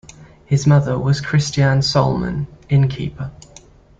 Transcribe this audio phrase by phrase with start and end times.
[0.45, 3.29] His mother was Christiane Sollmann, inn keeper.